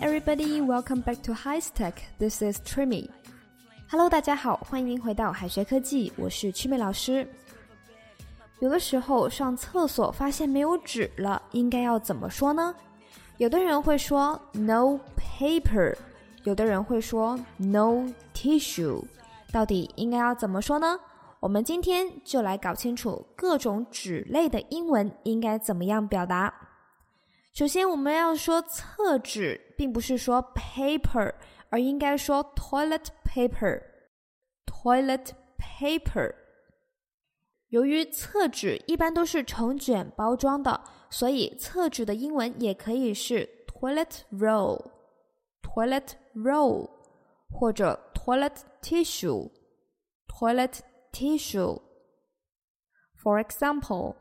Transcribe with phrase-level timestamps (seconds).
[0.00, 1.94] Everybody, welcome back to High Tech.
[2.18, 3.08] This is Trimmy.
[3.88, 7.26] Hello，大家好，欢迎回到海学科技，我是曲美老师。
[8.60, 12.74] 有的时候上厕所发现没有纸了，应该要怎么说呢？
[13.38, 15.94] 有的人会说 no paper，
[16.44, 19.02] 有的人会说 no tissue。
[19.52, 20.98] 到底应该要怎么说呢？
[21.40, 26.52] 我们今天就来搞清楚各种纸类的英文应该怎么样表达。
[27.54, 31.32] 首先，我们要说厕纸，并不是说 paper，
[31.70, 33.80] 而应该说 toilet paper。
[34.66, 36.34] toilet paper。
[37.68, 44.90] 由于厕纸一般都是成卷包装的，所以厕纸的英文也可以是 toilet roll、
[45.62, 46.90] toilet roll，
[47.48, 49.48] 或者 toilet tissue、
[50.26, 50.80] toilet
[51.12, 51.80] tissue。
[53.22, 54.16] For example.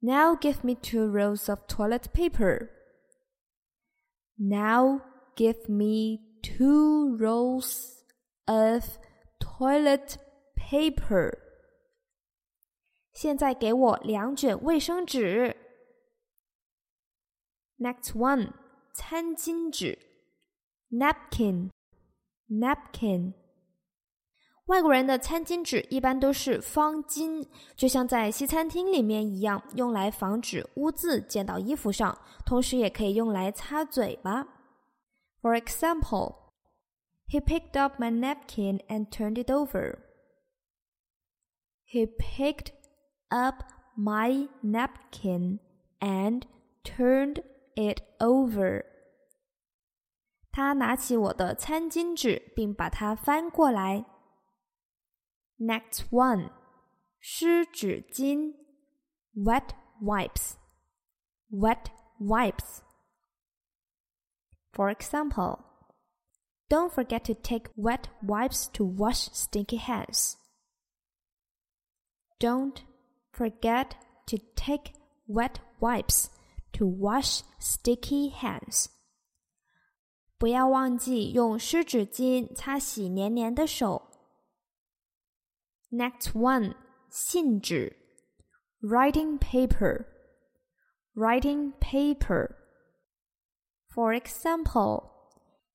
[0.00, 2.70] Now give me two rolls of toilet paper.
[4.36, 5.02] Now
[5.36, 8.02] give me two rolls
[8.46, 8.98] of
[9.38, 10.16] toilet
[10.56, 11.38] paper.
[13.12, 15.54] 现在给我两卷卫生纸。
[17.78, 18.54] Next one，
[18.94, 19.98] 餐巾纸，
[20.90, 23.34] napkin，napkin。
[24.66, 34.46] 外国人的餐巾纸一般都是方巾，就像在西餐厅里面一样，用来防止污渍溅到衣服上，同时也可以用来擦嘴巴。
[35.42, 36.36] For example,
[37.28, 39.98] he picked up my napkin and turned it over.
[41.84, 42.72] He picked
[43.28, 43.64] up
[43.96, 45.58] my napkin
[45.98, 46.44] and
[46.84, 47.42] turned
[47.74, 48.84] it over.
[50.52, 54.06] 他拿起我的餐巾纸，并把它翻过来。
[55.58, 56.50] Next one，
[57.20, 58.54] 湿纸巾，
[59.34, 61.86] wet wipes，wet
[62.18, 62.80] wipes.
[64.72, 65.60] For example,
[66.68, 70.36] don't forget to take wet wipes to wash sticky hands.
[72.40, 72.82] Don't
[73.30, 73.96] forget
[74.26, 74.94] to take
[75.26, 76.28] wet wipes
[76.72, 78.86] to wash sticky hands.
[80.38, 84.05] 不要忘记用湿纸巾擦洗黏黏的手。
[85.90, 86.74] Next one，
[87.10, 87.94] 信纸，
[88.82, 92.56] writing paper，writing paper.
[93.94, 95.10] For example,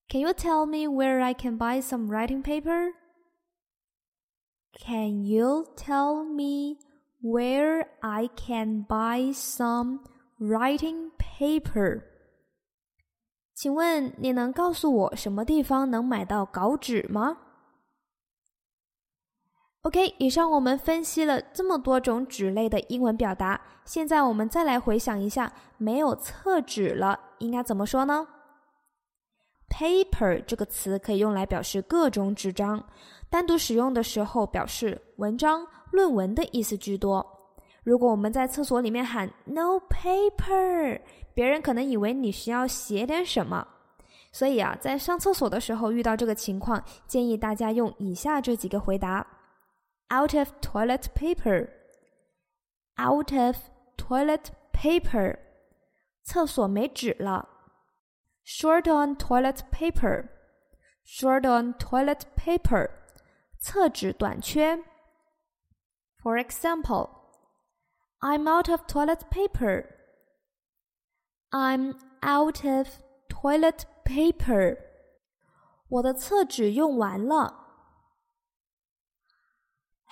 [0.09, 2.93] can you tell me where I can buy some writing paper?
[4.73, 6.77] Can you tell me
[7.21, 9.99] where I can buy some
[10.39, 12.03] writing paper?
[13.53, 17.37] 请问你能告诉我什么地方能买到稿纸吗
[19.82, 28.26] ？OK，以上我们分析了这么多种纸类的英文表达，现在我们再来回想一下，没有厕纸了，应该怎么说呢
[29.68, 32.84] ？Paper 这个词可以用来表示各种纸张，
[33.28, 37.26] 单独使用的时候表示文章、论文的意思居多。
[37.82, 41.00] 如果我们在厕所里面喊 “No paper”，
[41.34, 43.66] 别人可能以为你需要写点什么。
[44.30, 49.26] 所以啊，在上厕所的时候遇到这个情况，建议大家用以下这几个回答。
[50.11, 51.69] out of toilet paper.
[52.97, 53.57] Out of
[53.97, 55.39] toilet paper.
[56.23, 57.47] 厕所没纸了。
[58.45, 60.29] Short on toilet paper.
[61.05, 62.89] Short on toilet paper.
[63.59, 64.83] 厕纸短缺。
[66.21, 67.09] For example,
[68.19, 69.85] I'm out of toilet paper.
[71.51, 72.87] I'm out of
[73.29, 74.77] toilet paper.
[75.89, 77.60] 我的厕纸用完了。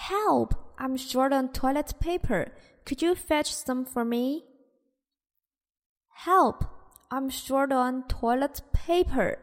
[0.09, 0.53] Help!
[0.78, 2.52] I'm short on toilet paper.
[2.86, 4.44] Could you fetch some for me?
[6.26, 6.66] Help!
[7.09, 9.38] I'm short on toilet paper.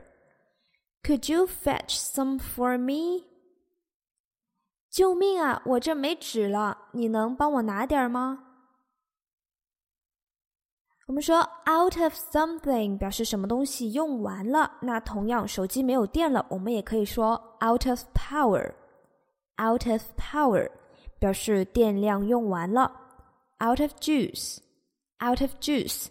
[1.04, 3.24] Could you fetch some for me?
[4.90, 5.62] 救命啊！
[5.64, 8.44] 我这没纸了，你能帮我拿点吗？
[11.06, 17.32] 我们说 out of something 表示什么东西用完了，那同样手机没有电了，我们也可以说
[17.64, 18.74] out of power。
[19.61, 20.69] Out of power
[21.19, 22.91] 表示电量用完了。
[23.59, 26.07] out of juice，out of juice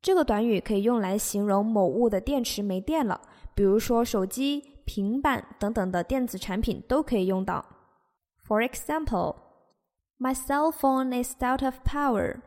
[0.00, 3.20] 这个短语可以用来形容某物的电池没电了，
[3.54, 7.64] 比如说手机、平板等等的电子产品都可以用到。
[8.46, 9.36] For example,
[10.18, 12.40] my cell phone is out of power.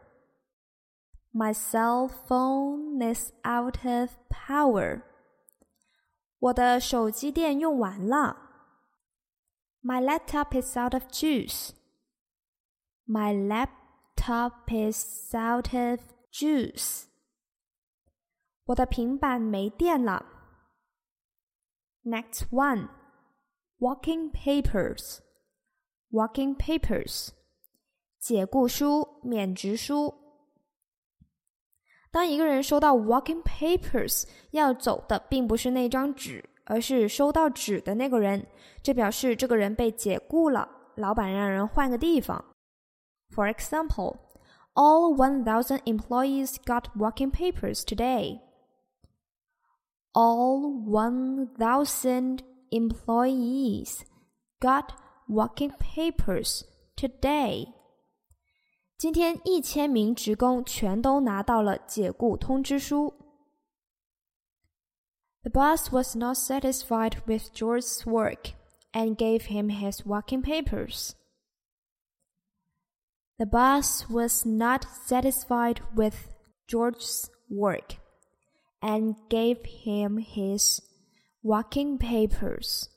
[1.34, 5.02] My cell phone is out of power.
[6.40, 8.51] 我的手机电用完了。
[9.83, 11.73] my laptop is out of juice.
[13.07, 16.01] My laptop is out of
[16.33, 17.05] juice.
[18.65, 20.27] 我的平板没电了。
[22.03, 22.89] Next one,
[23.79, 25.21] walking papers,
[26.11, 27.31] walking papers，
[28.19, 30.15] 解雇书、免职书。
[32.11, 38.48] 当一个人收到 walking papers，要走的并不是那张纸， 而是收到纸的那个人。
[38.82, 42.46] 这表示这个人被解雇了，老板让人换个地方。
[43.36, 44.16] For example,
[44.74, 48.40] all 1,000 employees got walking papers today.
[50.14, 50.82] All
[51.58, 52.40] 1,000
[52.70, 54.00] employees
[54.62, 54.86] got
[55.28, 56.62] walking papers
[56.96, 57.68] today.
[58.98, 63.14] 今天一千名职工全都拿到了解雇通知书。
[65.43, 68.55] The boss was not satisfied with George's work
[68.93, 71.15] and gave him his working papers.
[73.39, 76.35] The boss was not satisfied with
[76.67, 77.97] George's work
[78.83, 80.81] and gave him his
[81.43, 82.89] working papers.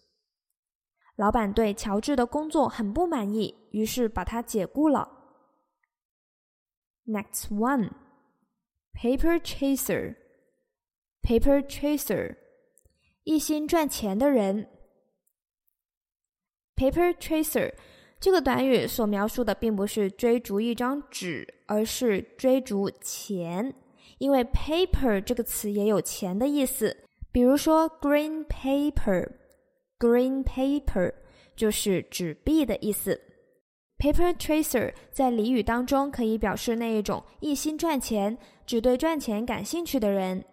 [1.16, 5.12] 老板对乔治的工作很不满意，于是把他解雇了。
[7.06, 7.92] Next one,
[8.94, 10.16] paper chaser.
[11.25, 12.37] Paper chaser，
[13.23, 14.69] 一心赚钱的人。
[16.77, 17.73] Paper chaser
[18.21, 23.75] 这个短语所描述的并不是追逐一张纸，而是追逐钱。
[24.19, 26.95] 因为 paper 这个词也有钱的意思，
[27.33, 31.11] 比如说 green paper，green paper
[31.57, 33.19] 就是纸币的意思。
[33.97, 38.37] Paper chaser 在俚语当中可以表示那一种一心赚钱、
[38.67, 40.45] 只对赚钱感兴趣的人。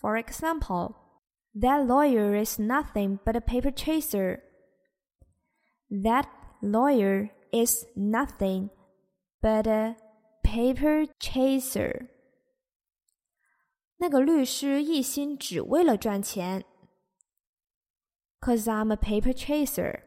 [0.00, 0.96] For example,
[1.54, 4.42] that lawyer is nothing but a paper chaser.
[5.90, 6.26] That
[6.62, 8.70] lawyer is nothing
[9.40, 9.96] but a
[10.42, 12.08] paper chaser.
[13.98, 16.64] 那个律师一心只为了赚钱。
[18.40, 20.00] Cause I'm a paper chaser.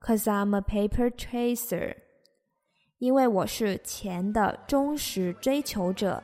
[0.00, 1.96] Cause I'm a paper chaser，
[2.98, 6.22] 因为我是钱的忠实追求者。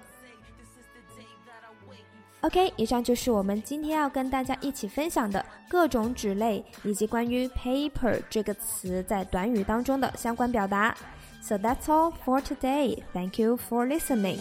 [2.41, 10.95] OK，以上就是我们今天要跟大家一起分享的各种纸类以及关于 paper 这个词在短语当中的相关表达。
[11.41, 13.03] So that's all for today.
[13.13, 14.39] Thank you for listening.